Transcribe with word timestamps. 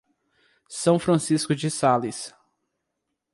São 0.67 0.97
Francisco 0.97 1.53
de 1.53 1.69
Sales 1.69 2.33